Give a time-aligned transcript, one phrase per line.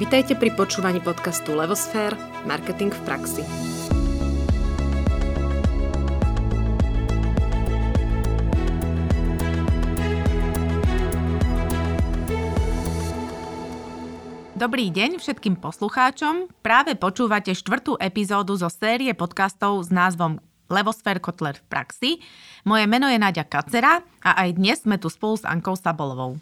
[0.00, 2.16] Vitajte pri počúvaní podcastu Levosfér–
[2.48, 3.44] Marketing v praxi.
[14.56, 16.48] Dobrý deň všetkým poslucháčom.
[16.64, 20.40] Práve počúvate štvrtú epizódu zo série podcastov s názvom
[20.72, 22.10] Levosfér Kotler v praxi.
[22.64, 26.40] Moje meno je Náďa Kacera a aj dnes sme tu spolu s Ankou Sabolovou.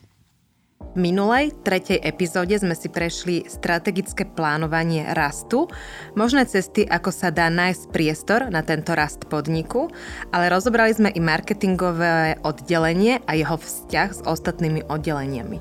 [0.98, 5.70] V minulej, tretej epizóde sme si prešli strategické plánovanie rastu,
[6.18, 9.92] možné cesty, ako sa dá nájsť priestor na tento rast podniku,
[10.34, 15.60] ale rozobrali sme i marketingové oddelenie a jeho vzťah s ostatnými oddeleniami.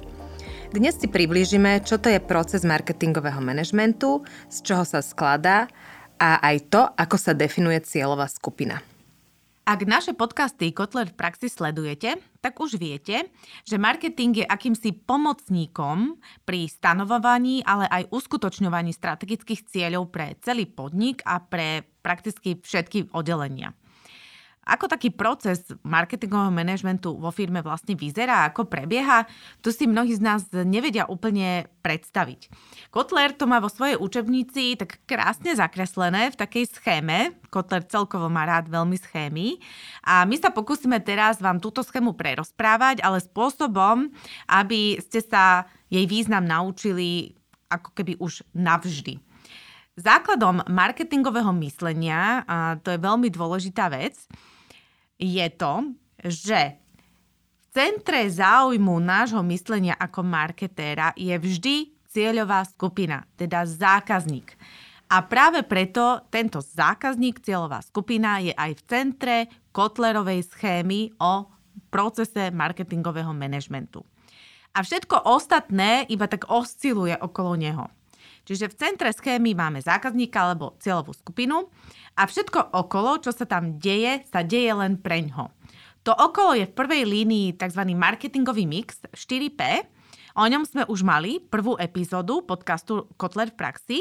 [0.73, 5.69] Dnes si priblížime, čo to je proces marketingového manažmentu, z čoho sa skladá
[6.17, 8.81] a aj to, ako sa definuje cieľová skupina.
[9.67, 13.27] Ak naše podcasty Kotler v praxi sledujete, tak už viete,
[13.67, 16.15] že marketing je akýmsi pomocníkom
[16.47, 23.75] pri stanovovaní, ale aj uskutočňovaní strategických cieľov pre celý podnik a pre prakticky všetky oddelenia.
[24.67, 29.23] Ako taký proces marketingového manažmentu vo firme vlastne vyzerá, ako prebieha,
[29.63, 32.51] to si mnohí z nás nevedia úplne predstaviť.
[32.91, 37.39] Kotler to má vo svojej učebnici tak krásne zakreslené v takej schéme.
[37.47, 39.63] Kotler celkovo má rád veľmi schémy.
[40.03, 44.11] A my sa pokúsime teraz vám túto schému prerozprávať, ale spôsobom,
[44.51, 47.39] aby ste sa jej význam naučili
[47.71, 49.19] ako keby už navždy.
[49.97, 54.29] Základom marketingového myslenia, a to je veľmi dôležitá vec,
[55.17, 55.73] je to,
[56.23, 56.77] že
[57.57, 61.75] v centre záujmu nášho myslenia ako marketéra je vždy
[62.09, 64.57] cieľová skupina, teda zákazník.
[65.07, 69.35] A práve preto tento zákazník, cieľová skupina, je aj v centre
[69.71, 71.47] Kotlerovej schémy o
[71.87, 74.03] procese marketingového manažmentu.
[74.75, 77.85] A všetko ostatné iba tak osciluje okolo neho.
[78.47, 81.67] Čiže v centre schémy máme zákazníka alebo cieľovú skupinu
[82.15, 85.51] a všetko okolo, čo sa tam deje, sa deje len preňho.
[86.07, 87.83] To okolo je v prvej línii tzv.
[87.91, 89.83] marketingový mix 4P.
[90.39, 93.99] O ňom sme už mali prvú epizódu podcastu Kotler v praxi.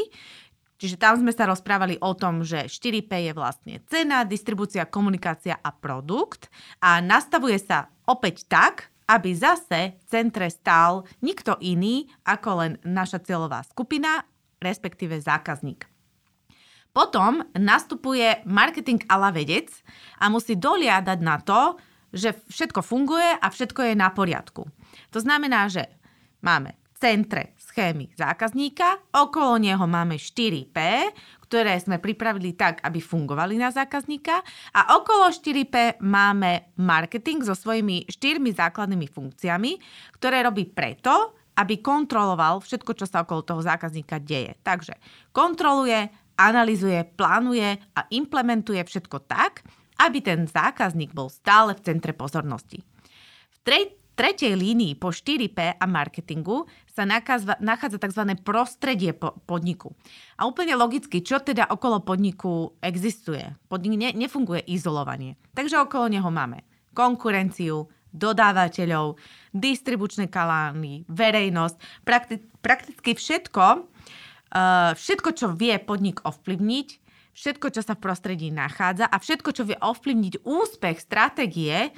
[0.79, 5.75] Čiže tam sme sa rozprávali o tom, že 4P je vlastne cena, distribúcia, komunikácia a
[5.75, 6.47] produkt
[6.79, 13.19] a nastavuje sa opäť tak, aby zase v centre stál nikto iný ako len naša
[13.23, 14.23] cieľová skupina,
[14.61, 15.85] respektíve zákazník.
[16.97, 19.69] Potom nastupuje marketing ala vedec
[20.17, 21.77] a musí doliadať na to,
[22.09, 24.65] že všetko funguje a všetko je na poriadku.
[25.13, 25.85] To znamená, že
[26.41, 30.77] máme centre schémy zákazníka, okolo neho máme 4P,
[31.45, 34.41] ktoré sme pripravili tak, aby fungovali na zákazníka
[34.73, 39.73] a okolo 4P máme marketing so svojimi štyrmi základnými funkciami,
[40.17, 44.55] ktoré robí preto, aby kontroloval všetko, čo sa okolo toho zákazníka deje.
[44.61, 44.97] Takže
[45.33, 49.65] kontroluje, analizuje, plánuje a implementuje všetko tak,
[49.97, 52.85] aby ten zákazník bol stále v centre pozornosti.
[53.49, 58.37] V tre- tretej línii po 4P a marketingu sa nakazva, nachádza tzv.
[58.41, 59.93] prostredie po- podniku.
[60.41, 63.45] A úplne logicky, čo teda okolo podniku existuje?
[63.69, 65.37] Podnik ne- nefunguje izolovanie.
[65.53, 66.65] Takže okolo neho máme
[66.97, 69.21] konkurenciu, dodávateľov,
[69.59, 73.89] distribučné kalány, verejnosť, prakti- prakticky všetko,
[74.57, 76.89] Eh, všetko, čo vie podnik ovplyvniť,
[77.35, 81.91] všetko, čo sa v prostredí nachádza a všetko, čo vie ovplyvniť úspech stratégie,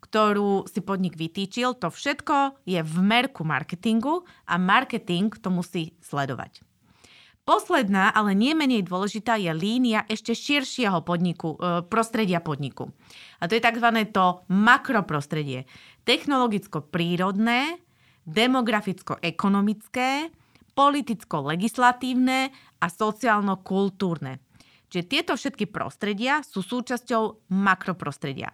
[0.00, 6.62] ktorú si podnik vytýčil, to všetko je v merku marketingu a marketing to musí sledovať.
[7.46, 12.90] Posledná, ale nie menej dôležitá je línia ešte širšieho podniku, eh, prostredia podniku.
[13.38, 13.86] A to je tzv.
[14.10, 15.62] to makroprostredie.
[16.02, 17.78] Technologicko-prírodné,
[18.26, 20.34] demograficko-ekonomické,
[20.74, 22.50] politicko-legislatívne
[22.82, 24.42] a sociálno-kultúrne.
[24.90, 28.50] Čiže tieto všetky prostredia sú súčasťou makroprostredia.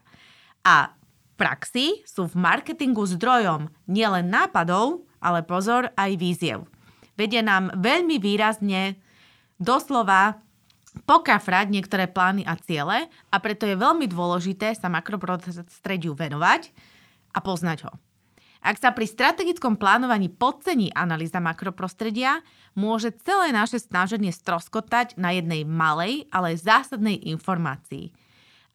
[0.69, 0.93] A
[1.41, 6.69] praxi sú v marketingu zdrojom nielen nápadov, ale pozor aj víziev.
[7.17, 8.97] Vedia nám veľmi výrazne
[9.61, 10.41] doslova
[11.09, 16.69] pokafrať niektoré plány a ciele a preto je veľmi dôležité sa makroprostrediu venovať
[17.33, 17.93] a poznať ho.
[18.63, 22.47] Ak sa pri strategickom plánovaní podcení analýza makroprostredia,
[22.79, 28.15] môže celé naše snaženie stroskotať na jednej malej, ale zásadnej informácii.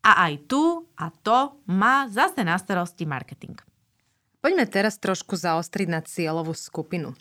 [0.04, 3.56] A aj tu a to má zase na starosti marketing.
[4.44, 7.16] Poďme teraz trošku zaostriť na cieľovú skupinu.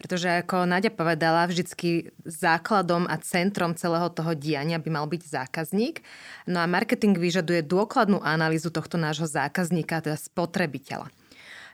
[0.00, 6.00] Pretože ako Nadia povedala, vždycky základom a centrom celého toho diania by mal byť zákazník.
[6.48, 11.12] No a marketing vyžaduje dôkladnú analýzu tohto nášho zákazníka, teda spotrebiteľa.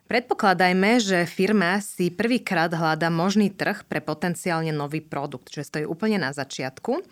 [0.07, 6.23] Predpokladajme, že firma si prvýkrát hľada možný trh pre potenciálne nový produkt, že stojí úplne
[6.23, 7.03] na začiatku.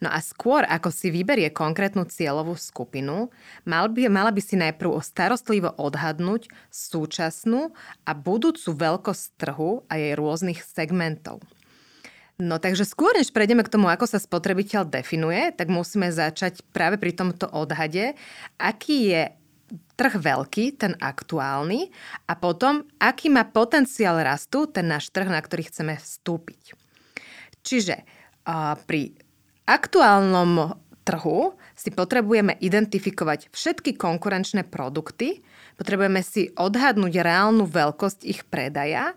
[0.00, 3.28] No a skôr, ako si vyberie konkrétnu cieľovú skupinu,
[3.68, 7.76] mal by, mala by si najprv starostlivo odhadnúť súčasnú
[8.08, 11.44] a budúcu veľkosť trhu a jej rôznych segmentov.
[12.40, 16.96] No takže skôr, než prejdeme k tomu, ako sa spotrebiteľ definuje, tak musíme začať práve
[16.96, 18.16] pri tomto odhade,
[18.56, 19.22] aký je
[19.98, 21.92] trh veľký, ten aktuálny
[22.28, 26.72] a potom, aký má potenciál rastu ten náš trh, na ktorý chceme vstúpiť.
[27.60, 28.06] Čiže
[28.88, 29.12] pri
[29.68, 35.44] aktuálnom trhu si potrebujeme identifikovať všetky konkurenčné produkty,
[35.76, 39.12] potrebujeme si odhadnúť reálnu veľkosť ich predaja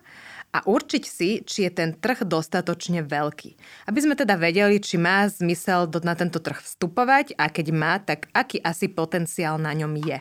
[0.52, 3.56] a určiť si, či je ten trh dostatočne veľký.
[3.88, 8.28] Aby sme teda vedeli, či má zmysel na tento trh vstupovať a keď má, tak
[8.36, 10.20] aký asi potenciál na ňom je.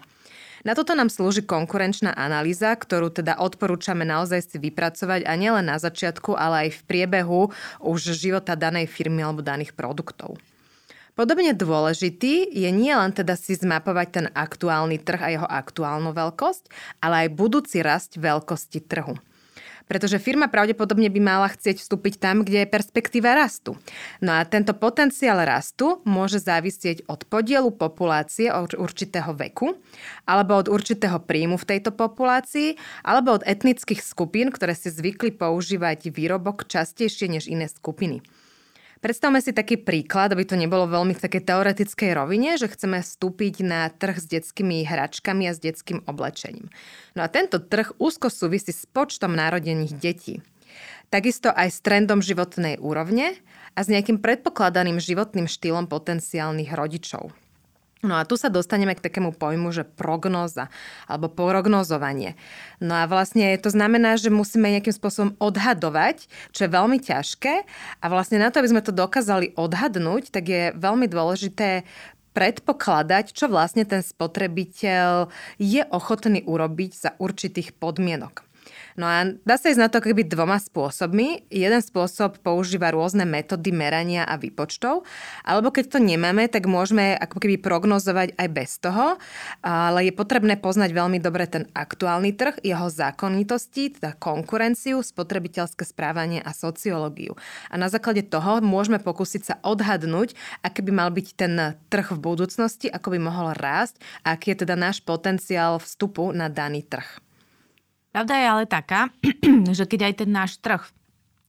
[0.62, 5.82] Na toto nám slúži konkurenčná analýza, ktorú teda odporúčame naozaj si vypracovať a nielen na
[5.82, 7.42] začiatku, ale aj v priebehu
[7.82, 10.38] už života danej firmy alebo daných produktov.
[11.18, 16.72] Podobne dôležitý je nie len teda si zmapovať ten aktuálny trh a jeho aktuálnu veľkosť,
[17.04, 19.20] ale aj budúci rast veľkosti trhu
[19.92, 23.76] pretože firma pravdepodobne by mala chcieť vstúpiť tam, kde je perspektíva rastu.
[24.24, 29.76] No a tento potenciál rastu môže závisieť od podielu populácie od určitého veku,
[30.24, 36.08] alebo od určitého príjmu v tejto populácii, alebo od etnických skupín, ktoré si zvykli používať
[36.08, 38.24] výrobok častejšie než iné skupiny.
[39.02, 43.66] Predstavme si taký príklad, aby to nebolo veľmi v takej teoretickej rovine, že chceme vstúpiť
[43.66, 46.70] na trh s detskými hračkami a s detským oblečením.
[47.18, 50.46] No a tento trh úzko súvisí s počtom narodených detí.
[51.10, 53.42] Takisto aj s trendom životnej úrovne
[53.74, 57.34] a s nejakým predpokladaným životným štýlom potenciálnych rodičov.
[58.02, 60.74] No a tu sa dostaneme k takému pojmu, že prognoza
[61.06, 62.34] alebo prognozovanie.
[62.82, 67.54] No a vlastne to znamená, že musíme nejakým spôsobom odhadovať, čo je veľmi ťažké
[68.02, 71.86] a vlastne na to, aby sme to dokázali odhadnúť, tak je veľmi dôležité
[72.34, 75.30] predpokladať, čo vlastne ten spotrebiteľ
[75.62, 78.51] je ochotný urobiť za určitých podmienok.
[79.00, 81.48] No a dá sa ísť na to keby dvoma spôsobmi.
[81.52, 85.04] Jeden spôsob používa rôzne metódy merania a výpočtov,
[85.46, 89.16] alebo keď to nemáme, tak môžeme ako keby prognozovať aj bez toho,
[89.64, 96.44] ale je potrebné poznať veľmi dobre ten aktuálny trh, jeho zákonitosti, teda konkurenciu, spotrebiteľské správanie
[96.44, 97.36] a sociológiu.
[97.72, 101.54] A na základe toho môžeme pokúsiť sa odhadnúť, aký by mal byť ten
[101.90, 106.86] trh v budúcnosti, ako by mohol rásť aký je teda náš potenciál vstupu na daný
[106.86, 107.31] trh.
[108.12, 109.08] Pravda je ale taká,
[109.78, 110.84] že keď aj ten náš trh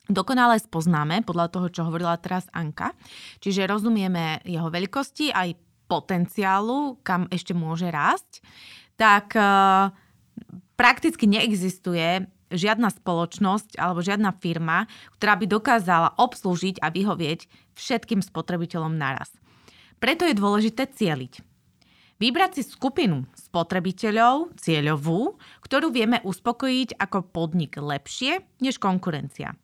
[0.06, 2.94] dokonale spoznáme, podľa toho, čo hovorila teraz Anka,
[3.38, 5.59] čiže rozumieme jeho veľkosti aj
[5.91, 8.41] potenciálu, kam ešte môže rásť,
[8.94, 9.91] tak uh,
[10.79, 14.87] prakticky neexistuje žiadna spoločnosť alebo žiadna firma,
[15.17, 19.32] ktorá by dokázala obslúžiť a vyhovieť všetkým spotrebiteľom naraz.
[19.99, 21.51] Preto je dôležité cieliť.
[22.22, 29.58] Vybrať si skupinu spotrebiteľov, cieľovú, ktorú vieme uspokojiť ako podnik lepšie než konkurencia.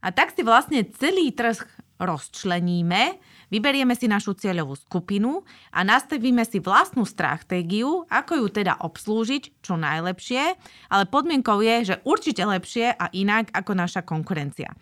[0.00, 1.60] A tak si vlastne celý trh
[2.00, 3.20] rozčleníme,
[3.52, 9.76] vyberieme si našu cieľovú skupinu a nastavíme si vlastnú stratégiu, ako ju teda obslúžiť čo
[9.76, 10.56] najlepšie,
[10.88, 14.72] ale podmienkou je, že určite lepšie a inak ako naša konkurencia.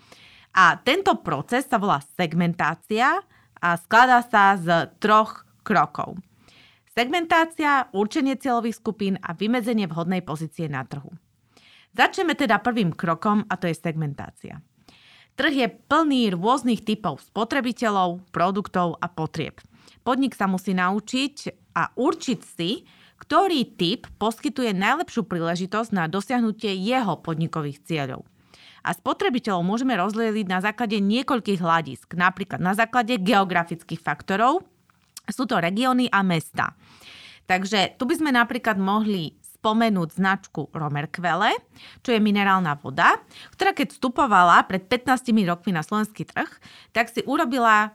[0.54, 3.18] A tento proces sa volá segmentácia
[3.58, 6.29] a skladá sa z troch krokov.
[6.90, 11.14] Segmentácia, určenie cieľových skupín a vymedzenie vhodnej pozície na trhu.
[11.94, 14.58] Začneme teda prvým krokom a to je segmentácia.
[15.38, 19.62] Trh je plný rôznych typov spotrebiteľov, produktov a potrieb.
[20.02, 22.82] Podnik sa musí naučiť a určiť si,
[23.22, 28.26] ktorý typ poskytuje najlepšiu príležitosť na dosiahnutie jeho podnikových cieľov.
[28.82, 34.66] A spotrebiteľov môžeme rozlieliť na základe niekoľkých hľadisk, napríklad na základe geografických faktorov,
[35.34, 36.74] sú to regióny a mesta.
[37.46, 41.52] Takže tu by sme napríklad mohli spomenúť značku Romerkvele,
[42.00, 43.20] čo je minerálna voda,
[43.52, 46.48] ktorá keď vstupovala pred 15 rokmi na slovenský trh,
[46.96, 47.92] tak si urobila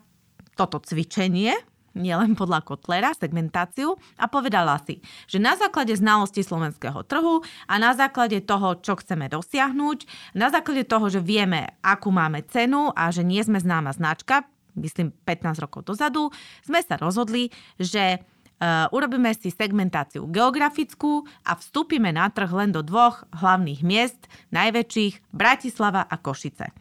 [0.53, 1.57] toto cvičenie,
[1.95, 7.95] nielen podľa Kotlera, segmentáciu a povedala si, že na základe znalosti slovenského trhu a na
[7.95, 9.99] základe toho, čo chceme dosiahnuť,
[10.35, 14.43] na základe toho, že vieme, akú máme cenu a že nie sme známa značka,
[14.77, 16.29] myslím 15 rokov dozadu,
[16.63, 18.19] sme sa rozhodli, že
[18.55, 25.35] Uh, urobíme si segmentáciu geografickú a vstúpime na trh len do dvoch hlavných miest, najväčších
[25.35, 26.71] Bratislava a Košice.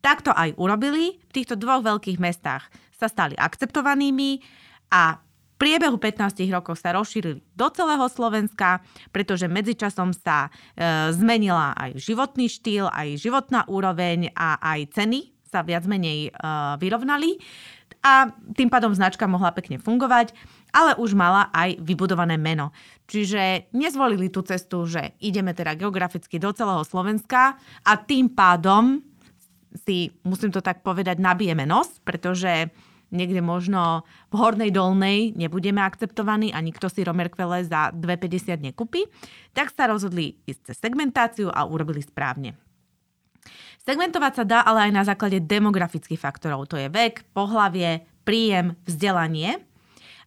[0.00, 1.20] Takto aj urobili.
[1.28, 4.40] V týchto dvoch veľkých mestách sa stali akceptovanými
[4.88, 5.20] a
[5.58, 10.50] priebehu 15 rokov sa rozšírili do celého Slovenska, pretože medzičasom sa e,
[11.12, 16.30] zmenila aj životný štýl, aj životná úroveň a aj ceny sa viac menej e,
[16.78, 17.40] vyrovnali
[18.04, 20.30] a tým pádom značka mohla pekne fungovať,
[20.70, 22.70] ale už mala aj vybudované meno.
[23.10, 29.02] Čiže nezvolili tú cestu, že ideme teda geograficky do celého Slovenska a tým pádom
[29.84, 32.70] si, musím to tak povedať, nabijeme nos, pretože
[33.08, 39.08] niekde možno v hornej dolnej nebudeme akceptovaní a nikto si Romerkvele za 2,50 nekúpi,
[39.56, 42.67] tak sa rozhodli ísť cez segmentáciu a urobili správne.
[43.88, 49.64] Segmentovať sa dá ale aj na základe demografických faktorov, to je vek, pohlavie, príjem, vzdelanie,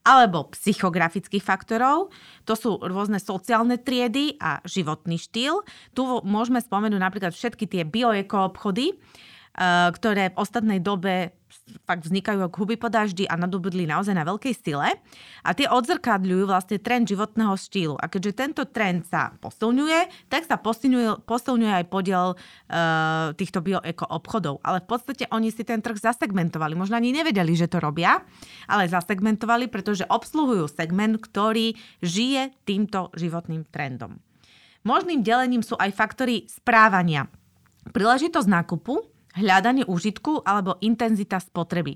[0.02, 2.10] alebo psychografických faktorov,
[2.50, 5.62] to sú rôzne sociálne triedy a životný štýl.
[5.94, 8.98] Tu môžeme spomenúť napríklad všetky tie bioeko obchody,
[9.52, 11.36] Eh, ktoré v ostatnej dobe
[11.86, 14.98] fakt vznikajú ako huby po daždi a nadobudli naozaj na veľkej sile.
[15.46, 17.96] A tie odzrkadľujú vlastne trend životného štýlu.
[18.00, 24.08] A keďže tento trend sa posilňuje, tak sa posilňuje, posilňuje aj podiel uh, týchto bioeko
[24.08, 24.64] obchodov.
[24.64, 26.74] Ale v podstate oni si ten trh zasegmentovali.
[26.74, 28.24] Možno ani nevedeli, že to robia,
[28.66, 34.18] ale zasegmentovali, pretože obsluhujú segment, ktorý žije týmto životným trendom.
[34.82, 37.30] Možným delením sú aj faktory správania.
[37.94, 41.96] Príležitosť nákupu, hľadanie užitku alebo intenzita spotreby.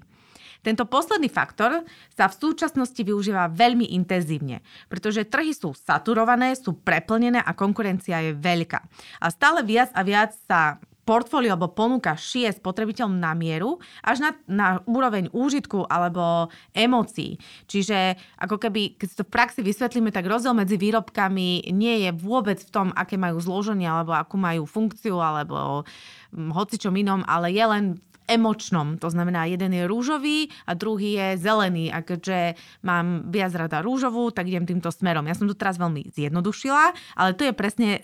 [0.65, 7.37] Tento posledný faktor sa v súčasnosti využíva veľmi intenzívne, pretože trhy sú saturované, sú preplnené
[7.37, 8.81] a konkurencia je veľká.
[9.21, 14.29] A stále viac a viac sa portfólio alebo ponuka šije spotrebiteľom na mieru až na,
[14.49, 17.37] na úroveň úžitku alebo emócií.
[17.69, 22.57] Čiže ako keby, keď to v praxi vysvetlíme, tak rozdiel medzi výrobkami nie je vôbec
[22.57, 25.85] v tom, aké majú zloženie alebo akú majú funkciu alebo
[26.33, 28.97] hm, hocičom inom, ale je len v emočnom.
[29.01, 31.93] To znamená, jeden je rúžový a druhý je zelený.
[31.93, 35.25] A keďže mám viac rada rúžovú, tak idem týmto smerom.
[35.25, 36.83] Ja som to teraz veľmi zjednodušila,
[37.17, 37.99] ale to je presne e,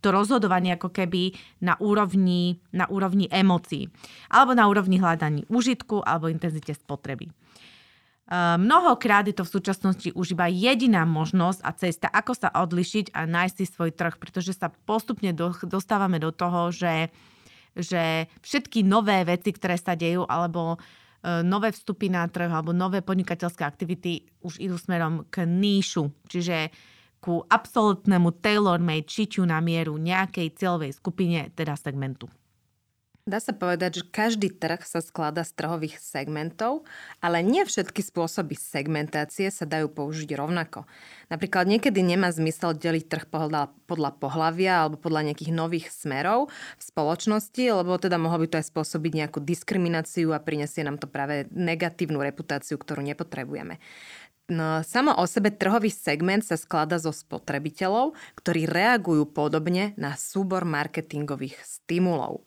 [0.00, 3.88] to rozhodovanie ako keby na úrovni, na úrovni emócií.
[4.32, 7.28] Alebo na úrovni hľadaní užitku alebo intenzite spotreby.
[7.28, 7.32] E,
[8.56, 13.28] mnohokrát je to v súčasnosti už iba jediná možnosť a cesta, ako sa odlišiť a
[13.28, 15.36] nájsť si svoj trh, pretože sa postupne
[15.68, 17.12] dostávame do toho, že
[17.76, 23.00] že všetky nové veci, ktoré sa dejú, alebo e, nové vstupy na trh alebo nové
[23.00, 26.72] podnikateľské aktivity už idú smerom k níšu, čiže
[27.22, 32.26] ku absolútnemu tailor-made šiťu na mieru nejakej cieľovej skupine, teda segmentu.
[33.22, 36.82] Dá sa povedať, že každý trh sa skladá z trhových segmentov,
[37.22, 40.90] ale nie všetky spôsoby segmentácie sa dajú použiť rovnako.
[41.30, 43.70] Napríklad niekedy nemá zmysel deliť trh podľa,
[44.18, 49.12] pohlavia alebo podľa nejakých nových smerov v spoločnosti, lebo teda mohlo by to aj spôsobiť
[49.14, 53.78] nejakú diskrimináciu a prinesie nám to práve negatívnu reputáciu, ktorú nepotrebujeme.
[54.50, 60.66] No, samo o sebe trhový segment sa skladá zo spotrebiteľov, ktorí reagujú podobne na súbor
[60.66, 62.42] marketingových stimulov.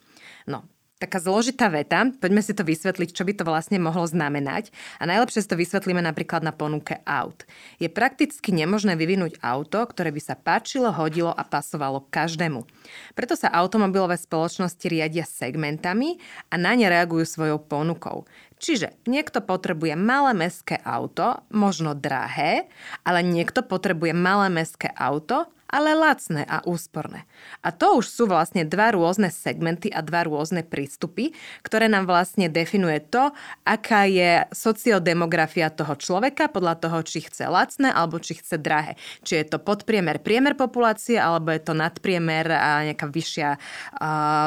[0.45, 0.63] No,
[0.95, 4.71] taká zložitá veta, poďme si to vysvetliť, čo by to vlastne mohlo znamenať.
[4.97, 7.43] A najlepšie si to vysvetlíme napríklad na ponuke aut.
[7.77, 12.63] Je prakticky nemožné vyvinúť auto, ktoré by sa páčilo, hodilo a pasovalo každému.
[13.11, 16.15] Preto sa automobilové spoločnosti riadia segmentami
[16.47, 18.23] a na ne reagujú svojou ponukou.
[18.55, 22.71] Čiže niekto potrebuje malé mestské auto, možno drahé,
[23.03, 27.25] ale niekto potrebuje malé mestské auto, ale lacné a úsporné.
[27.65, 31.33] A to už sú vlastne dva rôzne segmenty a dva rôzne prístupy,
[31.65, 33.33] ktoré nám vlastne definuje to,
[33.65, 38.93] aká je sociodemografia toho človeka podľa toho, či chce lacné alebo či chce drahé.
[39.25, 43.49] Či je to podpriemer priemer populácie alebo je to nadpriemer a nejaká vyššia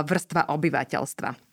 [0.06, 1.47] vrstva obyvateľstva.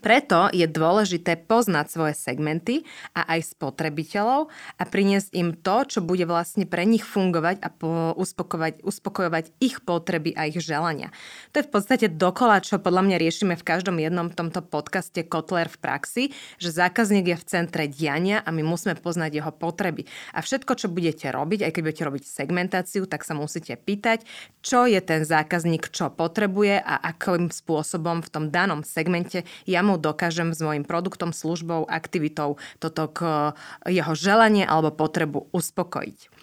[0.00, 2.84] Preto je dôležité poznať svoje segmenty
[3.16, 7.68] a aj spotrebiteľov a priniesť im to, čo bude vlastne pre nich fungovať a
[8.12, 11.08] uspokojovať, uspokojovať ich potreby a ich želania.
[11.56, 15.72] To je v podstate dokola, čo podľa mňa riešime v každom jednom tomto podcaste Kotler
[15.72, 16.24] v praxi,
[16.60, 20.04] že zákazník je v centre diania a my musíme poznať jeho potreby.
[20.36, 24.28] A všetko, čo budete robiť, aj keď budete robiť segmentáciu, tak sa musíte pýtať,
[24.60, 29.94] čo je ten zákazník, čo potrebuje a akým spôsobom v tom danom segmente ja mu
[29.94, 33.54] dokážem s mojim produktom, službou, aktivitou toto k
[33.86, 36.34] jeho želanie alebo potrebu uspokojiť.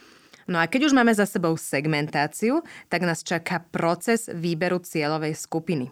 [0.48, 5.92] No a keď už máme za sebou segmentáciu, tak nás čaká proces výberu cieľovej skupiny.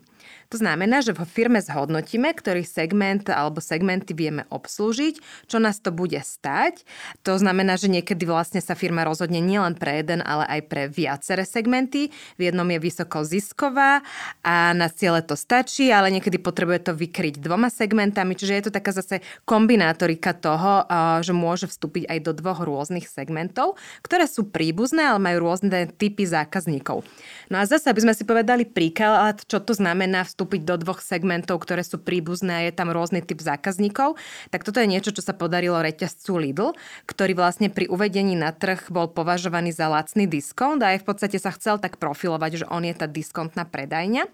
[0.52, 5.96] To znamená, že vo firme zhodnotíme, ktorý segment alebo segmenty vieme obslúžiť, čo nás to
[5.96, 6.84] bude stať.
[7.24, 11.48] To znamená, že niekedy vlastne sa firma rozhodne nielen pre jeden, ale aj pre viaceré
[11.48, 12.12] segmenty.
[12.36, 14.04] V jednom je vysoko zisková
[14.44, 18.76] a na ciele to stačí, ale niekedy potrebuje to vykryť dvoma segmentami, čiže je to
[18.76, 20.84] taká zase kombinátorika toho,
[21.24, 26.28] že môže vstúpiť aj do dvoch rôznych segmentov, ktoré sú príbuzné, ale majú rôzne typy
[26.28, 27.08] zákazníkov.
[27.48, 31.00] No a zase, aby sme si povedali príklad, čo to znamená vstúpiť vstúpiť do dvoch
[31.00, 34.20] segmentov, ktoré sú príbuzné a je tam rôzny typ zákazníkov,
[34.52, 36.76] tak toto je niečo, čo sa podarilo reťazcu Lidl,
[37.08, 41.40] ktorý vlastne pri uvedení na trh bol považovaný za lacný diskont a aj v podstate
[41.40, 44.28] sa chcel tak profilovať, že on je tá diskontná predajňa.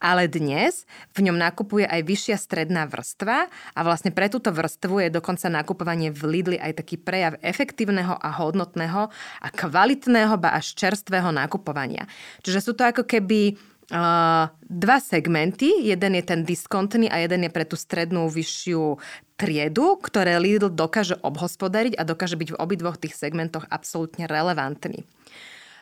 [0.00, 5.10] Ale dnes v ňom nakupuje aj vyššia stredná vrstva a vlastne pre túto vrstvu je
[5.12, 9.12] dokonca nakupovanie v Lidli aj taký prejav efektívneho a hodnotného
[9.44, 12.08] a kvalitného, ba až čerstvého nakupovania.
[12.40, 13.58] Čiže sú to ako keby
[13.88, 15.88] dva segmenty.
[15.88, 19.00] Jeden je ten diskontný a jeden je pre tú strednú vyššiu
[19.38, 25.06] triedu, ktoré Lidl dokáže obhospodariť a dokáže byť v obidvoch tých segmentoch absolútne relevantný.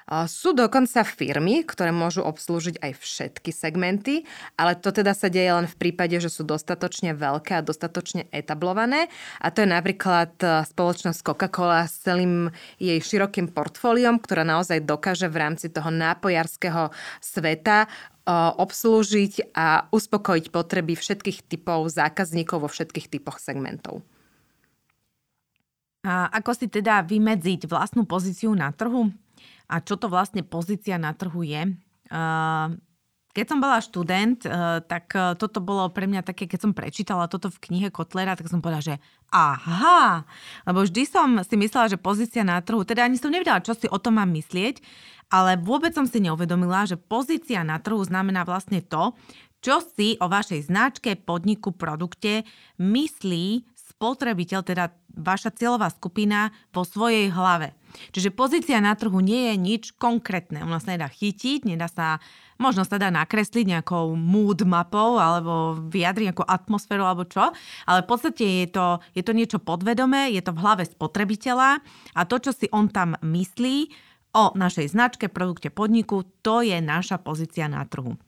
[0.07, 4.23] Sú dokonca firmy, ktoré môžu obslúžiť aj všetky segmenty,
[4.55, 9.11] ale to teda sa deje len v prípade, že sú dostatočne veľké a dostatočne etablované.
[9.43, 15.27] A to je napríklad e, spoločnosť Coca-Cola s celým jej širokým portfóliom, ktorá naozaj dokáže
[15.27, 17.89] v rámci toho nápojarského sveta e,
[18.63, 24.07] obslúžiť a uspokojiť potreby všetkých typov zákazníkov vo všetkých typoch segmentov.
[26.07, 29.26] A ako si teda vymedziť vlastnú pozíciu na trhu?
[29.67, 31.75] A čo to vlastne pozícia na trhu je.
[33.37, 34.49] Keď som bola študent,
[34.89, 38.65] tak toto bolo pre mňa také, keď som prečítala toto v knihe Kotlera, tak som
[38.65, 38.97] povedala, že
[39.29, 40.25] aha,
[40.65, 43.85] lebo vždy som si myslela, že pozícia na trhu, teda ani som nevedela, čo si
[43.93, 44.81] o tom mám myslieť,
[45.29, 49.13] ale vôbec som si neuvedomila, že pozícia na trhu znamená vlastne to,
[49.61, 52.47] čo si o vašej značke, podniku, produkte
[52.81, 57.73] myslí spotrebiteľ, teda vaša cieľová skupina vo svojej hlave.
[58.13, 60.61] Čiže pozícia na trhu nie je nič konkrétne.
[60.61, 62.21] Ona sa nedá chytiť, nedá sa,
[62.61, 67.57] možno sa dá nakresliť nejakou mood mapou alebo vyjadriť nejakú atmosféru alebo čo,
[67.89, 71.81] ale v podstate je to, je to niečo podvedomé, je to v hlave spotrebiteľa
[72.13, 73.89] a to, čo si on tam myslí
[74.37, 78.21] o našej značke, produkte, podniku, to je naša pozícia na trhu.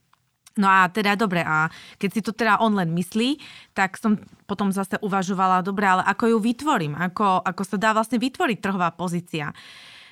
[0.57, 1.69] No a teda dobre, a
[2.01, 3.37] keď si to teda on len myslí,
[3.77, 4.17] tak som
[4.49, 6.97] potom zase uvažovala, dobre, ale ako ju vytvorím?
[6.97, 9.53] Ako, ako sa dá vlastne vytvoriť trhová pozícia?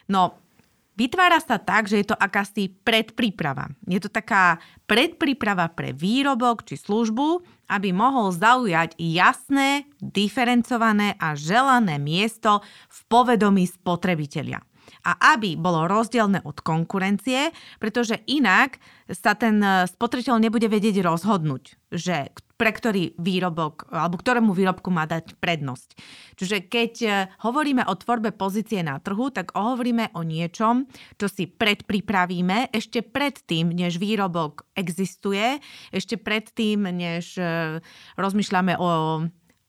[0.07, 0.37] No,
[0.95, 3.73] vytvára sa tak, že je to akási predpríprava.
[3.89, 11.99] Je to taká predpríprava pre výrobok či službu, aby mohol zaujať jasné, diferencované a želané
[11.99, 14.63] miesto v povedomí spotrebitelia
[15.05, 18.81] a aby bolo rozdielne od konkurencie, pretože inak
[19.11, 25.05] sa ten e, spotrebiteľ nebude vedieť rozhodnúť, že pre ktorý výrobok alebo ktorému výrobku má
[25.05, 25.89] dať prednosť.
[26.35, 27.09] Čiže keď e,
[27.45, 30.89] hovoríme o tvorbe pozície na trhu, tak hovoríme o niečom,
[31.21, 35.61] čo si predpripravíme ešte predtým, než výrobok existuje,
[35.93, 37.79] ešte predtým, než e,
[38.17, 38.89] rozmýšľame o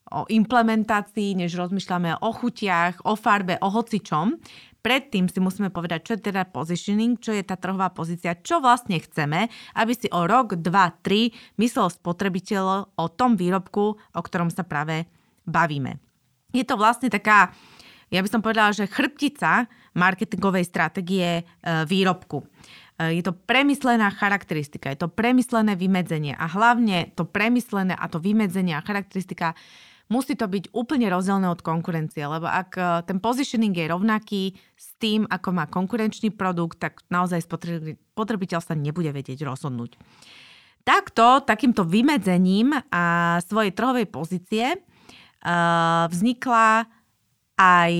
[0.08, 4.40] o implementácii, než rozmýšľame o chutiach, o farbe, o hocičom
[4.88, 8.96] predtým si musíme povedať, čo je teda positioning, čo je tá trhová pozícia, čo vlastne
[8.96, 11.28] chceme, aby si o rok, dva, tri
[11.60, 15.04] myslel spotrebiteľ o tom výrobku, o ktorom sa práve
[15.44, 16.00] bavíme.
[16.56, 17.52] Je to vlastne taká,
[18.08, 21.42] ja by som povedala, že chrbtica marketingovej stratégie e,
[21.84, 22.48] výrobku.
[22.96, 28.16] E, je to premyslená charakteristika, je to premyslené vymedzenie a hlavne to premyslené a to
[28.16, 29.52] vymedzenie a charakteristika
[30.08, 34.42] musí to byť úplne rozdielne od konkurencie, lebo ak e, ten positioning je rovnaký
[34.74, 40.00] s tým, ako má konkurenčný produkt, tak naozaj spotrebiteľ sa nebude vedieť rozhodnúť.
[40.82, 46.88] Takto, takýmto vymedzením a svojej trhovej pozície uh, vznikla
[47.58, 47.92] aj,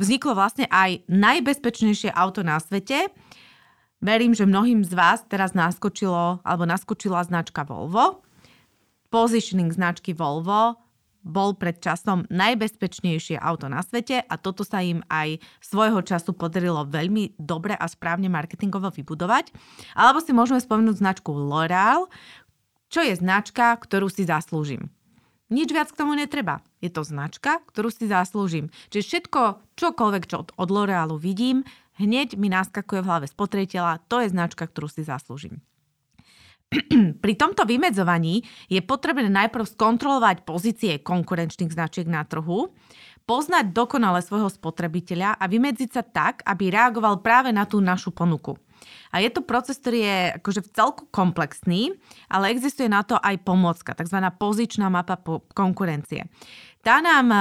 [0.00, 3.10] vzniklo vlastne aj najbezpečnejšie auto na svete.
[3.98, 8.22] Verím, že mnohým z vás teraz naskočilo alebo naskočila značka Volvo.
[9.10, 10.81] Positioning značky Volvo
[11.22, 16.82] bol pred časom najbezpečnejšie auto na svete a toto sa im aj svojho času podarilo
[16.86, 19.54] veľmi dobre a správne marketingovo vybudovať.
[19.94, 22.10] Alebo si môžeme spomenúť značku L'Oreal,
[22.92, 24.92] čo je značka, ktorú si zaslúžim.
[25.52, 26.64] Nič viac k tomu netreba.
[26.80, 28.72] Je to značka, ktorú si zaslúžim.
[28.88, 29.40] Čiže všetko,
[29.76, 31.64] čokoľvek, čo od L'Orealu vidím,
[32.00, 35.60] hneď mi naskakuje v hlave spotrebiteľa, to je značka, ktorú si zaslúžim.
[37.24, 42.72] Pri tomto vymedzovaní je potrebné najprv skontrolovať pozície konkurenčných značiek na trhu,
[43.22, 48.58] poznať dokonale svojho spotrebiteľa a vymedziť sa tak, aby reagoval práve na tú našu ponuku.
[49.14, 51.94] A je to proces, ktorý je akože v celku komplexný,
[52.26, 54.18] ale existuje na to aj pomocka, tzv.
[54.34, 55.22] pozičná mapa
[55.54, 56.26] konkurencie.
[56.82, 57.38] Tá nám e,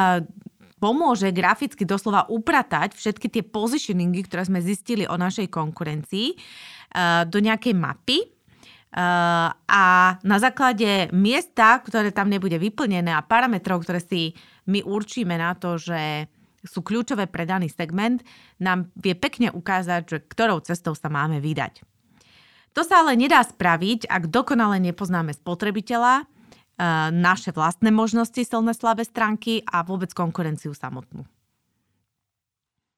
[0.78, 6.36] pomôže graficky doslova upratať všetky tie positioningy, ktoré sme zistili o našej konkurencii e,
[7.26, 8.41] do nejakej mapy,
[8.92, 9.84] a
[10.20, 14.36] na základe miesta, ktoré tam nebude vyplnené a parametrov, ktoré si
[14.68, 16.28] my určíme na to, že
[16.62, 18.22] sú kľúčové pre daný segment,
[18.60, 21.82] nám vie pekne ukázať, že ktorou cestou sa máme vydať.
[22.78, 26.30] To sa ale nedá spraviť, ak dokonale nepoznáme spotrebiteľa,
[27.12, 31.28] naše vlastné možnosti, silné slabé stránky a vôbec konkurenciu samotnú.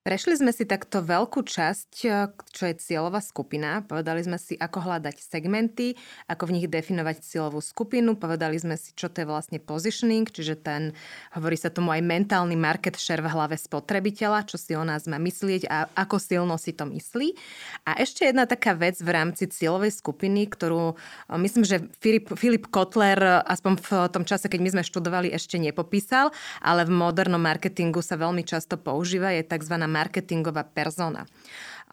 [0.04, 3.80] Prešli sme si takto veľkú časť, eh, čo je cieľová skupina.
[3.88, 5.96] Povedali sme si, ako hľadať segmenty,
[6.28, 8.20] ako v nich definovať cieľovú skupinu.
[8.20, 10.92] Povedali sme si, čo to je vlastne positioning, čiže ten,
[11.32, 15.16] hovorí sa tomu aj mentálny market share v hlave spotrebiteľa, čo si o nás má
[15.16, 17.40] myslieť a ako silno si to myslí.
[17.88, 22.68] A ešte jedna taká vec v rámci cieľovej skupiny, ktorú eh, myslím, že Filip, Filip
[22.68, 27.40] Kotler eh, aspoň v tom čase, keď my sme študovali, ešte nepopísal, ale v modernom
[27.40, 31.30] marketingu sa veľmi často používa, je tzv marketingová persona.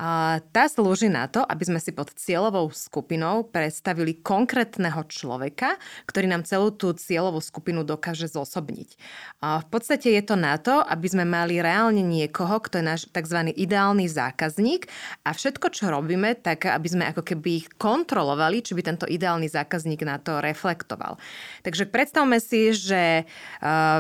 [0.01, 5.77] A tá slúži na to, aby sme si pod cieľovou skupinou predstavili konkrétneho človeka,
[6.09, 8.97] ktorý nám celú tú cieľovú skupinu dokáže zosobniť.
[9.45, 13.01] A v podstate je to na to, aby sme mali reálne niekoho, kto je náš
[13.13, 13.53] tzv.
[13.53, 14.89] ideálny zákazník
[15.21, 19.53] a všetko, čo robíme, tak aby sme ako keby ich kontrolovali, či by tento ideálny
[19.53, 21.21] zákazník na to reflektoval.
[21.61, 23.29] Takže predstavme si, že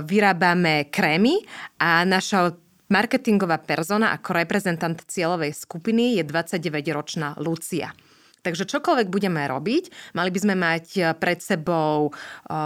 [0.08, 1.44] vyrábame krémy
[1.76, 2.56] a naša
[2.90, 7.94] Marketingová persona ako reprezentant cieľovej skupiny je 29-ročná Lucia.
[8.40, 12.10] Takže čokoľvek budeme robiť, mali by sme mať e, pred sebou e,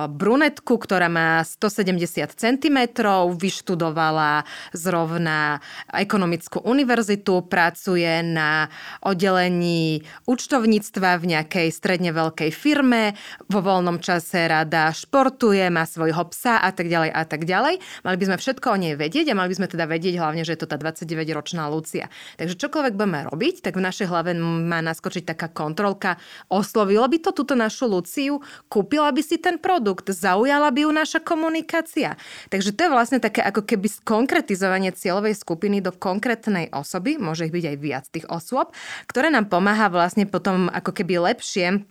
[0.07, 2.79] brunetku, ktorá má 170 cm,
[3.35, 5.59] vyštudovala zrovna
[5.91, 8.71] ekonomickú univerzitu, pracuje na
[9.03, 13.19] oddelení účtovníctva v nejakej stredne veľkej firme,
[13.51, 17.83] vo voľnom čase rada športuje, má svojho psa a tak ďalej a tak ďalej.
[18.07, 20.55] Mali by sme všetko o nej vedieť a mali by sme teda vedieť hlavne, že
[20.55, 22.07] je to tá 29-ročná Lucia.
[22.39, 26.21] Takže čokoľvek budeme robiť, tak v našej hlave má naskočiť taká kontrolka,
[26.53, 31.25] oslovila by to túto našu Luciu, kúpila by si ten produkt, zaujala by ju naša
[31.25, 32.21] komunikácia.
[32.53, 37.55] Takže to je vlastne také ako keby skonkretizovanie cieľovej skupiny do konkrétnej osoby, môže ich
[37.57, 38.77] byť aj viac tých osôb,
[39.09, 41.89] ktoré nám pomáha vlastne potom ako keby lepšie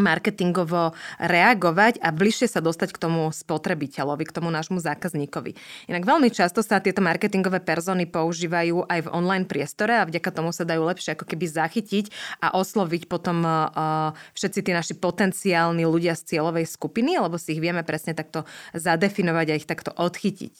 [0.00, 5.54] marketingovo reagovať a bližšie sa dostať k tomu spotrebiteľovi, k tomu nášmu zákazníkovi.
[5.86, 10.50] Inak veľmi často sa tieto marketingové persony používajú aj v online priestore a vďaka tomu
[10.50, 12.10] sa dajú lepšie ako keby zachytiť
[12.42, 17.62] a osloviť potom uh, všetci tí naši potenciálni ľudia z cieľovej skupiny, lebo si ich
[17.62, 18.42] vieme presne takto
[18.74, 20.54] zadefinovať a ich takto odchytiť.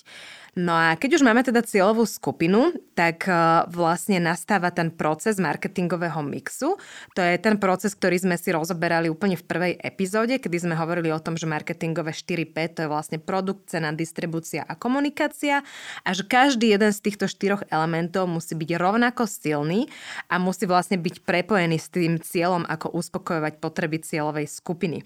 [0.54, 3.34] No a keď už máme teda cieľovú skupinu, tak e,
[3.74, 6.78] vlastne nastáva ten proces marketingového mixu.
[7.18, 11.10] To je ten proces, ktorý sme si rozoberali úplne v prvej epizóde, kedy sme hovorili
[11.10, 15.66] o tom, že marketingové 4P to je vlastne produkt, cena, distribúcia a komunikácia
[16.06, 19.90] a že každý jeden z týchto štyroch elementov musí byť rovnako silný
[20.30, 25.02] a musí vlastne byť prepojený s tým cieľom, ako uspokojovať potreby cieľovej skupiny.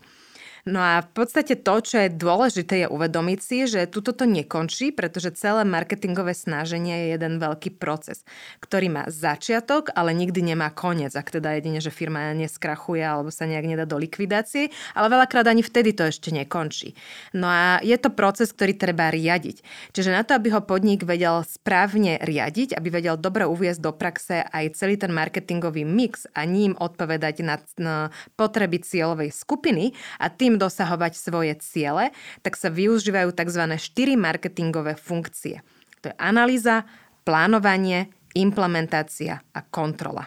[0.64, 4.94] No a v podstate to, čo je dôležité, je uvedomiť si, že tuto to nekončí,
[4.94, 8.22] pretože celé marketingové snaženie je jeden veľký proces,
[8.62, 13.44] ktorý má začiatok, ale nikdy nemá koniec, ak teda jedine, že firma neskrachuje alebo sa
[13.44, 16.94] nejak nedá do likvidácie, ale veľakrát ani vtedy to ešte nekončí.
[17.34, 19.66] No a je to proces, ktorý treba riadiť.
[19.92, 24.46] Čiže na to, aby ho podnik vedel správne riadiť, aby vedel dobre uviezť do praxe
[24.46, 27.96] aj celý ten marketingový mix a ním odpovedať na, na
[28.38, 29.92] potreby cieľovej skupiny
[30.22, 33.62] a tým dosahovať svoje ciele, tak sa využívajú tzv.
[33.76, 35.60] 4 marketingové funkcie.
[36.00, 36.88] To je analýza,
[37.28, 40.24] plánovanie, implementácia a kontrola.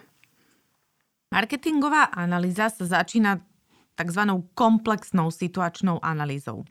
[1.32, 3.40] Marketingová analýza sa začína
[3.98, 4.22] tzv.
[4.54, 6.68] komplexnou situačnou analýzou.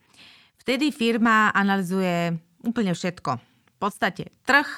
[0.61, 3.41] Vtedy firma analizuje úplne všetko.
[3.41, 4.69] V podstate trh,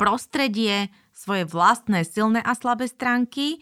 [0.00, 3.60] prostredie, svoje vlastné silné a slabé stránky,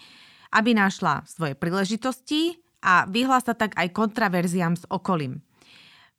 [0.55, 5.40] aby našla svoje príležitosti a vyhlása tak aj kontraverziám s okolím.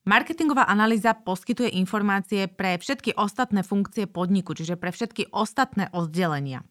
[0.05, 6.61] Marketingová analýza poskytuje informácie pre všetky ostatné funkcie podniku, čiže pre všetky ostatné oddelenia.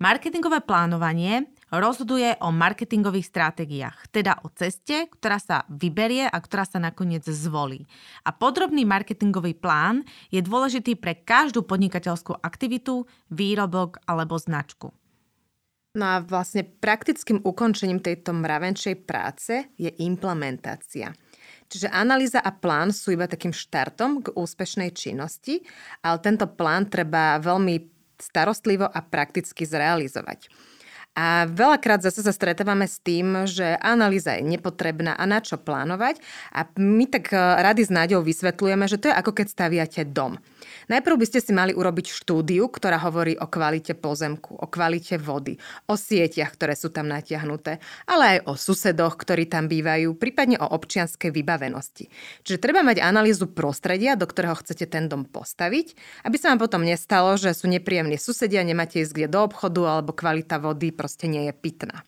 [0.00, 6.82] Marketingové plánovanie rozhoduje o marketingových stratégiách, teda o ceste, ktorá sa vyberie a ktorá sa
[6.82, 7.86] nakoniec zvolí.
[8.26, 10.02] A podrobný marketingový plán
[10.34, 14.90] je dôležitý pre každú podnikateľskú aktivitu, výrobok alebo značku.
[15.94, 21.14] No a vlastne praktickým ukončením tejto mravenčej práce je implementácia.
[21.70, 25.62] Čiže analýza a plán sú iba takým štartom k úspešnej činnosti,
[26.02, 27.78] ale tento plán treba veľmi
[28.18, 30.50] starostlivo a prakticky zrealizovať.
[31.14, 36.18] A veľakrát zase sa stretávame s tým, že analýza je nepotrebná a na čo plánovať.
[36.50, 40.42] A my tak e, rady s Náďou vysvetľujeme, že to je ako keď staviate dom.
[40.88, 45.56] Najprv by ste si mali urobiť štúdiu, ktorá hovorí o kvalite pozemku, o kvalite vody,
[45.88, 50.66] o sieťach, ktoré sú tam natiahnuté, ale aj o susedoch, ktorí tam bývajú, prípadne o
[50.70, 52.08] občianskej vybavenosti.
[52.44, 55.96] Čiže treba mať analýzu prostredia, do ktorého chcete ten dom postaviť,
[56.28, 60.12] aby sa vám potom nestalo, že sú nepríjemní susedia, nemáte ísť kde do obchodu alebo
[60.12, 62.06] kvalita vody proste nie je pitná.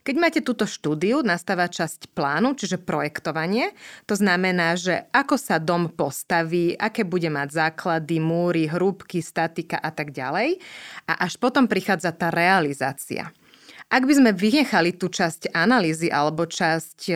[0.00, 3.76] Keď máte túto štúdiu, nastáva časť plánu, čiže projektovanie.
[4.08, 9.92] To znamená, že ako sa dom postaví, aké bude mať základy, múry, hrúbky, statika a
[9.92, 10.56] tak ďalej.
[11.04, 13.28] A až potom prichádza tá realizácia.
[13.90, 17.14] Ak by sme vynechali tú časť analýzy alebo časť o,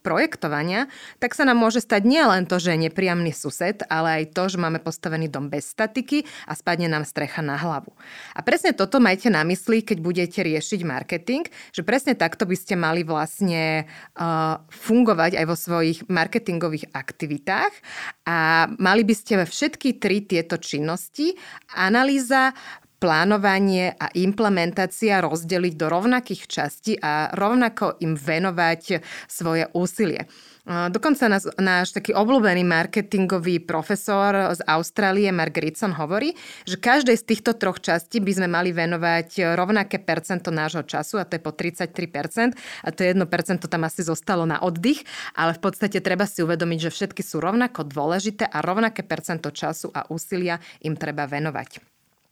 [0.00, 0.88] projektovania,
[1.20, 4.56] tak sa nám môže stať nielen to, že je nepríjemný sused, ale aj to, že
[4.56, 7.92] máme postavený dom bez statiky a spadne nám strecha na hlavu.
[8.32, 11.44] A presne toto majte na mysli, keď budete riešiť marketing,
[11.76, 13.84] že presne takto by ste mali vlastne
[14.16, 17.76] uh, fungovať aj vo svojich marketingových aktivitách
[18.24, 21.36] a mali by ste všetky tri tieto činnosti,
[21.76, 22.56] analýza,
[23.00, 30.28] plánovanie a implementácia rozdeliť do rovnakých častí a rovnako im venovať svoje úsilie.
[30.70, 36.36] Dokonca nás, náš taký obľúbený marketingový profesor z Austrálie, Mark Ritson, hovorí,
[36.68, 41.26] že každej z týchto troch častí by sme mali venovať rovnaké percento nášho času, a
[41.26, 42.54] to je po 33%,
[42.86, 43.18] a to 1%
[43.66, 45.02] tam asi zostalo na oddych,
[45.34, 49.90] ale v podstate treba si uvedomiť, že všetky sú rovnako dôležité a rovnaké percento času
[49.90, 51.89] a úsilia im treba venovať.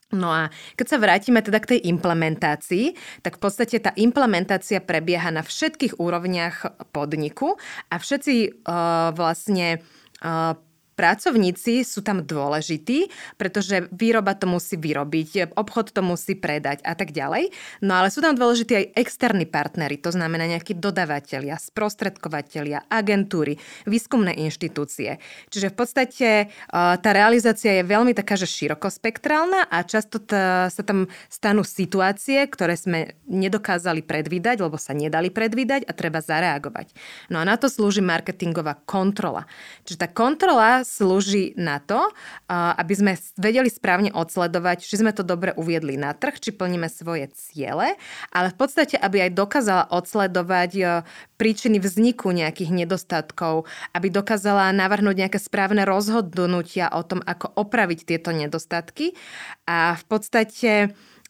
[0.09, 5.29] No a keď sa vrátime teda k tej implementácii, tak v podstate tá implementácia prebieha
[5.29, 7.61] na všetkých úrovniach podniku
[7.93, 9.85] a všetci uh, vlastne
[10.25, 10.57] uh,
[10.99, 13.07] Pracovníci sú tam dôležití,
[13.39, 17.55] pretože výroba to musí vyrobiť, obchod to musí predať a tak ďalej.
[17.87, 24.35] No ale sú tam dôležití aj externí partnery, to znamená nejakí dodavatelia, sprostredkovateľia, agentúry, výskumné
[24.43, 25.23] inštitúcie.
[25.55, 26.29] Čiže v podstate
[26.75, 30.35] tá realizácia je veľmi taká, že širokospektrálna a často t-
[30.67, 36.91] sa tam stanú situácie, ktoré sme nedokázali predvídať, lebo sa nedali predvídať a treba zareagovať.
[37.31, 39.47] No a na to slúži marketingová kontrola.
[39.87, 42.09] Čiže tá kontrola slúži na to,
[42.49, 47.29] aby sme vedeli správne odsledovať, či sme to dobre uviedli na trh, či plníme svoje
[47.37, 48.01] ciele,
[48.33, 50.85] ale v podstate, aby aj dokázala odsledovať e,
[51.37, 58.33] príčiny vzniku nejakých nedostatkov, aby dokázala navrhnúť nejaké správne rozhodnutia o tom, ako opraviť tieto
[58.33, 59.13] nedostatky.
[59.69, 60.71] A v podstate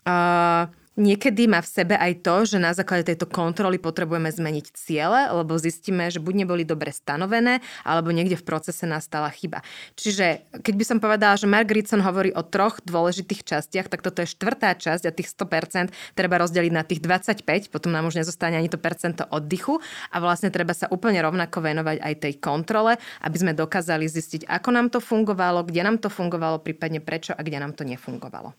[0.07, 5.31] uh, Niekedy má v sebe aj to, že na základe tejto kontroly potrebujeme zmeniť ciele,
[5.31, 9.63] lebo zistíme, že buď neboli dobre stanovené, alebo niekde v procese nastala chyba.
[9.95, 14.27] Čiže keď by som povedala, že Mark Ritson hovorí o troch dôležitých častiach, tak toto
[14.27, 18.59] je štvrtá časť a tých 100% treba rozdeliť na tých 25, potom nám už nezostane
[18.59, 19.79] ani to percento oddychu
[20.11, 24.69] a vlastne treba sa úplne rovnako venovať aj tej kontrole, aby sme dokázali zistiť, ako
[24.75, 28.51] nám to fungovalo, kde nám to fungovalo, prípadne prečo a kde nám to nefungovalo.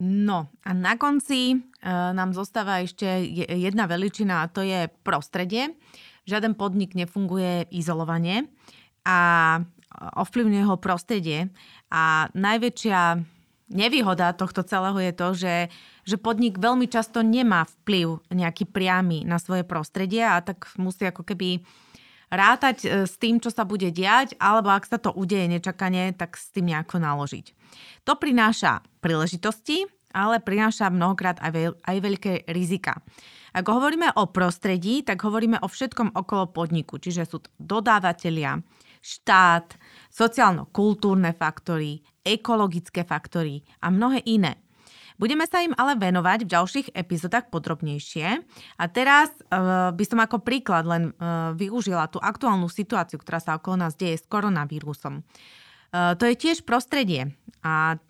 [0.00, 1.56] No a na konci e,
[2.16, 3.04] nám zostáva ešte
[3.36, 5.76] jedna veličina a to je prostredie.
[6.24, 8.48] Žiaden podnik nefunguje izolovane
[9.04, 9.18] a
[9.92, 11.52] ovplyvňuje ho prostredie.
[11.92, 13.20] A najväčšia
[13.70, 15.56] nevýhoda tohto celého je to, že,
[16.08, 21.22] že podnik veľmi často nemá vplyv nejaký priamy na svoje prostredie a tak musí ako
[21.22, 21.62] keby
[22.30, 26.38] rátať e, s tým, čo sa bude diať, alebo ak sa to udeje nečakane, tak
[26.38, 27.46] s tým nejako naložiť.
[28.06, 32.98] To prináša príležitosti, ale prináša mnohokrát aj, veľ, aj veľké rizika.
[33.50, 38.62] Ak hovoríme o prostredí, tak hovoríme o všetkom okolo podniku, čiže sú dodávateľia,
[39.00, 39.74] štát,
[40.12, 44.60] sociálno-kultúrne faktory, ekologické faktory a mnohé iné.
[45.20, 48.40] Budeme sa im ale venovať v ďalších epizódach podrobnejšie.
[48.80, 53.60] A teraz uh, by som ako príklad len uh, využila tú aktuálnu situáciu, ktorá sa
[53.60, 55.20] okolo nás deje s koronavírusom.
[55.92, 58.00] Uh, to je tiež prostredie a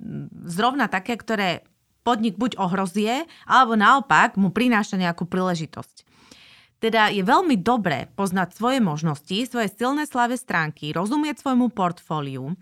[0.47, 1.67] zrovna také, ktoré
[2.07, 6.07] podnik buď ohrozie, alebo naopak mu prináša nejakú príležitosť.
[6.79, 12.57] Teda je veľmi dobré poznať svoje možnosti, svoje silné slave stránky, rozumieť svojmu portfóliu,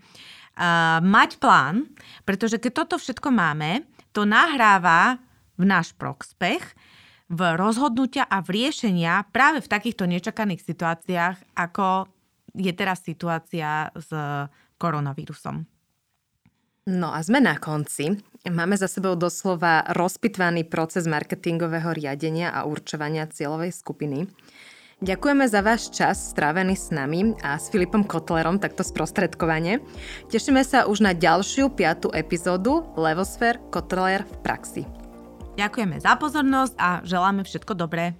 [0.99, 1.87] mať plán,
[2.27, 5.21] pretože keď toto všetko máme, to nahráva
[5.59, 6.63] v náš prospech,
[7.29, 12.09] v rozhodnutia a v riešenia práve v takýchto nečakaných situáciách, ako
[12.57, 14.09] je teraz situácia s
[14.81, 15.61] koronavírusom.
[16.89, 18.17] No a sme na konci.
[18.49, 24.25] Máme za sebou doslova rozpitvaný proces marketingového riadenia a určovania cieľovej skupiny.
[24.99, 29.79] Ďakujeme za váš čas strávený s nami a s Filipom Kotlerom takto sprostredkovane.
[30.27, 34.83] Tešíme sa už na ďalšiu piatú epizódu Levosfér Kotler v praxi.
[35.55, 38.19] Ďakujeme za pozornosť a želáme všetko dobré.